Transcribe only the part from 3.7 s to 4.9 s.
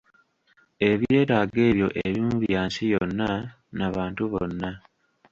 na bantu bonna.